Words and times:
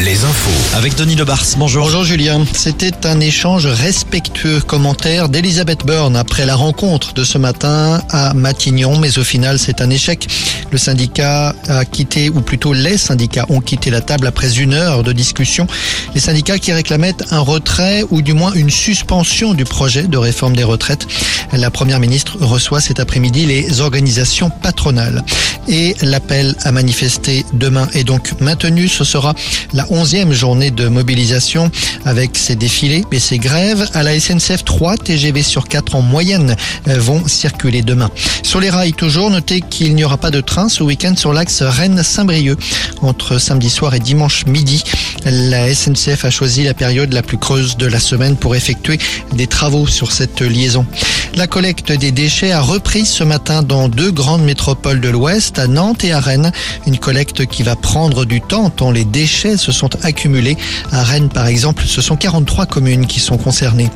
Les 0.00 0.24
infos. 0.24 0.76
Avec 0.76 0.94
Denis 0.94 1.14
Lebars, 1.14 1.44
bonjour. 1.56 1.84
Bonjour 1.84 2.04
Julien. 2.04 2.44
C'était 2.52 3.06
un 3.06 3.20
échange 3.20 3.66
respectueux 3.66 4.60
commentaire 4.60 5.28
d'Elisabeth 5.28 5.86
Borne 5.86 6.16
après 6.16 6.44
la 6.44 6.54
rencontre 6.54 7.14
de 7.14 7.24
ce 7.24 7.38
matin 7.38 8.02
à 8.10 8.34
Matignon, 8.34 8.98
mais 8.98 9.18
au 9.18 9.24
final 9.24 9.58
c'est 9.58 9.80
un 9.80 9.90
échec. 9.90 10.28
Le 10.72 10.78
syndicat 10.78 11.54
a 11.68 11.84
quitté, 11.84 12.28
ou 12.28 12.40
plutôt 12.40 12.72
les 12.72 12.98
syndicats 12.98 13.46
ont 13.48 13.60
quitté 13.60 13.90
la 13.90 14.00
table 14.00 14.26
après 14.26 14.58
une 14.58 14.74
heure 14.74 15.02
de 15.02 15.12
discussion. 15.12 15.66
Les 16.14 16.20
syndicats 16.20 16.58
qui 16.58 16.72
réclamaient 16.72 17.14
un 17.30 17.38
retrait 17.38 18.04
ou 18.10 18.20
du 18.20 18.34
moins 18.34 18.52
une 18.52 18.70
suspension 18.70 19.54
du 19.54 19.64
projet 19.64 20.02
de 20.02 20.18
réforme 20.18 20.56
des 20.56 20.64
retraites. 20.64 21.06
La 21.52 21.70
première 21.70 22.00
ministre 22.00 22.36
reçoit 22.40 22.80
cet 22.80 23.00
après-midi 23.00 23.46
les 23.46 23.80
organisations 23.80 24.50
patronales. 24.50 25.22
Et 25.68 25.96
l'appel 26.02 26.54
à 26.62 26.70
manifester 26.70 27.44
demain 27.52 27.88
est 27.92 28.04
donc 28.04 28.40
maintenu. 28.40 28.88
Ce 28.88 29.02
sera 29.02 29.34
la 29.72 29.90
onzième 29.90 30.32
journée 30.32 30.70
de 30.70 30.88
mobilisation 30.88 31.70
avec 32.04 32.36
ses 32.36 32.54
défilés 32.54 33.04
et 33.10 33.18
ses 33.18 33.38
grèves. 33.38 33.88
À 33.94 34.02
la 34.02 34.18
SNCF, 34.18 34.64
3 34.64 34.96
TGV 34.96 35.42
sur 35.42 35.66
4 35.66 35.96
en 35.96 36.02
moyenne 36.02 36.54
vont 36.86 37.26
circuler 37.26 37.82
demain. 37.82 38.10
Sur 38.42 38.60
les 38.60 38.70
rails 38.70 38.92
toujours, 38.92 39.30
notez 39.30 39.60
qu'il 39.60 39.94
n'y 39.94 40.04
aura 40.04 40.18
pas 40.18 40.30
de 40.30 40.40
ce 40.68 40.82
week-end 40.82 41.14
sur 41.16 41.34
l'axe 41.34 41.60
Rennes-Saint-Brieuc 41.60 42.56
entre 43.02 43.38
samedi 43.38 43.68
soir 43.68 43.94
et 43.94 44.00
dimanche 44.00 44.46
midi. 44.46 44.82
La 45.24 45.72
SNCF 45.72 46.24
a 46.24 46.30
choisi 46.30 46.64
la 46.64 46.72
période 46.72 47.12
la 47.12 47.22
plus 47.22 47.36
creuse 47.36 47.76
de 47.76 47.86
la 47.86 48.00
semaine 48.00 48.36
pour 48.36 48.56
effectuer 48.56 48.98
des 49.34 49.46
travaux 49.46 49.86
sur 49.86 50.12
cette 50.12 50.40
liaison. 50.40 50.86
La 51.34 51.46
collecte 51.46 51.92
des 51.92 52.10
déchets 52.10 52.52
a 52.52 52.62
repris 52.62 53.04
ce 53.04 53.22
matin 53.22 53.62
dans 53.62 53.88
deux 53.88 54.10
grandes 54.10 54.44
métropoles 54.44 55.02
de 55.02 55.10
l'Ouest, 55.10 55.58
à 55.58 55.66
Nantes 55.66 56.04
et 56.04 56.12
à 56.12 56.20
Rennes. 56.20 56.52
Une 56.86 56.98
collecte 56.98 57.44
qui 57.44 57.62
va 57.62 57.76
prendre 57.76 58.24
du 58.24 58.40
temps 58.40 58.70
tant 58.70 58.90
les 58.90 59.04
déchets 59.04 59.58
se 59.58 59.72
sont 59.72 59.90
accumulés. 60.02 60.56
À 60.90 61.02
Rennes, 61.02 61.28
par 61.28 61.46
exemple, 61.46 61.84
ce 61.86 62.00
sont 62.00 62.16
43 62.16 62.64
communes 62.64 63.06
qui 63.06 63.20
sont 63.20 63.36
concernées. 63.36 63.90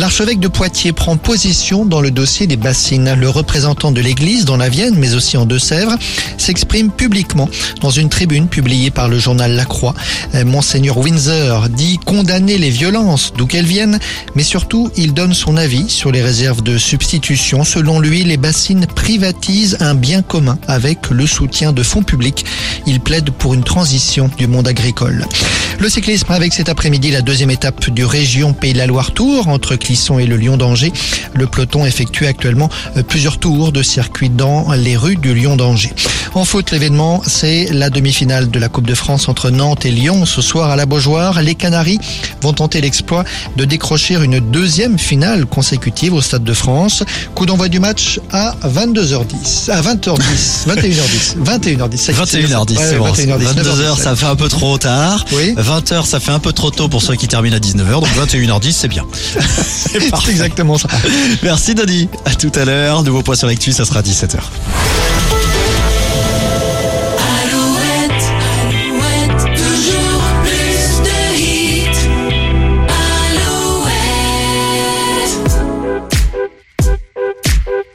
L'archevêque 0.00 0.40
de 0.40 0.48
Poitiers 0.48 0.94
prend 0.94 1.18
position 1.18 1.84
dans 1.84 2.00
le 2.00 2.10
dossier 2.10 2.46
des 2.46 2.56
bassines. 2.56 3.12
Le 3.12 3.28
représentant 3.28 3.92
de 3.92 4.00
l'église 4.00 4.46
dans 4.46 4.56
la 4.56 4.70
Vienne, 4.70 4.94
mais 4.96 5.12
aussi 5.12 5.36
en 5.36 5.44
Deux-Sèvres, 5.44 5.94
s'exprime 6.38 6.90
publiquement 6.90 7.50
dans 7.82 7.90
une 7.90 8.08
tribune 8.08 8.48
publiée 8.48 8.90
par 8.90 9.08
le 9.08 9.18
journal 9.18 9.52
La 9.52 9.66
Croix. 9.66 9.94
Monseigneur 10.46 10.96
Windsor 10.96 11.68
dit 11.68 11.98
condamner 11.98 12.56
les 12.56 12.70
violences 12.70 13.34
d'où 13.36 13.46
qu'elles 13.46 13.66
viennent, 13.66 13.98
mais 14.34 14.42
surtout 14.42 14.90
il 14.96 15.12
donne 15.12 15.34
son 15.34 15.58
avis 15.58 15.90
sur 15.90 16.10
les 16.10 16.22
réserves 16.22 16.62
de 16.62 16.78
substitution. 16.78 17.62
Selon 17.62 18.00
lui, 18.00 18.24
les 18.24 18.38
bassines 18.38 18.86
privatisent 18.86 19.76
un 19.80 19.94
bien 19.94 20.22
commun 20.22 20.58
avec 20.66 21.10
le 21.10 21.26
soutien 21.26 21.74
de 21.74 21.82
fonds 21.82 22.02
publics. 22.02 22.46
Il 22.86 23.00
plaide 23.00 23.32
pour 23.32 23.52
une 23.52 23.64
transition 23.64 24.30
du 24.38 24.46
monde 24.46 24.66
agricole. 24.66 25.26
Le 25.78 25.88
cyclisme 25.88 26.32
avec 26.32 26.52
cet 26.52 26.68
après-midi 26.68 27.10
la 27.10 27.22
deuxième 27.22 27.50
étape 27.50 27.90
du 27.90 28.04
région 28.04 28.52
Pays 28.54 28.72
de 28.72 28.78
la 28.78 28.86
Loire 28.86 29.12
Tour 29.12 29.48
entre 29.48 29.76
Et 29.90 30.26
le 30.26 30.36
Lyon 30.36 30.56
d'Angers. 30.56 30.92
Le 31.34 31.48
peloton 31.48 31.84
effectue 31.84 32.26
actuellement 32.26 32.68
plusieurs 33.08 33.38
tours 33.38 33.72
de 33.72 33.82
circuit 33.82 34.30
dans 34.30 34.70
les 34.72 34.96
rues 34.96 35.16
du 35.16 35.34
Lyon 35.34 35.56
d'Angers. 35.56 35.92
En 36.34 36.44
foot, 36.44 36.70
l'événement, 36.70 37.22
c'est 37.26 37.66
la 37.72 37.90
demi-finale 37.90 38.50
de 38.50 38.58
la 38.60 38.68
Coupe 38.68 38.86
de 38.86 38.94
France 38.94 39.28
entre 39.28 39.50
Nantes 39.50 39.84
et 39.84 39.90
Lyon. 39.90 40.26
Ce 40.26 40.42
soir 40.42 40.70
à 40.70 40.76
la 40.76 40.86
Beaujoire, 40.86 41.42
les 41.42 41.56
Canaries 41.56 41.98
vont 42.40 42.52
tenter 42.52 42.80
l'exploit 42.80 43.24
de 43.56 43.64
décrocher 43.64 44.14
une 44.14 44.38
deuxième 44.38 44.96
finale 44.96 45.44
consécutive 45.44 46.14
au 46.14 46.20
Stade 46.20 46.44
de 46.44 46.54
France. 46.54 47.02
Coup 47.34 47.46
d'envoi 47.46 47.68
du 47.68 47.80
match 47.80 48.20
à 48.30 48.54
22h10. 48.64 49.72
À 49.72 49.82
20h10. 49.82 50.68
21h10. 50.68 51.36
21h10. 51.44 52.12
21h10, 52.12 52.78
c'est 52.78 52.98
bon. 52.98 53.12
22h, 53.12 54.00
ça 54.00 54.14
fait 54.14 54.26
un 54.26 54.36
peu 54.36 54.48
trop 54.48 54.78
tard. 54.78 55.24
Oui. 55.32 55.54
20h, 55.56 56.06
ça 56.06 56.20
fait 56.20 56.32
un 56.32 56.38
peu 56.38 56.52
trop 56.52 56.70
tôt 56.70 56.88
pour 56.88 57.02
ceux 57.02 57.16
qui 57.16 57.26
terminent 57.26 57.56
à 57.56 57.60
19h. 57.60 57.94
Donc 57.94 58.08
21h10, 58.28 58.72
c'est 58.72 58.88
bien. 58.88 59.04
C'est 59.80 60.30
exactement 60.30 60.78
ça. 60.78 60.88
Merci 61.42 61.74
Denis. 61.74 62.08
À 62.24 62.34
tout 62.34 62.52
à 62.54 62.64
l'heure. 62.64 63.02
Nouveau 63.02 63.22
point 63.22 63.34
sur 63.34 63.46
l'actu, 63.46 63.72
ça 63.72 63.84
sera 63.84 64.02
17h. 64.02 64.38